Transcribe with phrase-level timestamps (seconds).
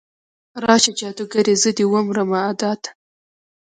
[0.63, 2.89] راشه جادوګرې، زه دې ومرمه ادا ته